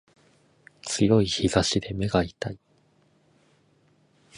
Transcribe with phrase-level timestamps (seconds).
[0.81, 2.59] 強い日差しで目が痛い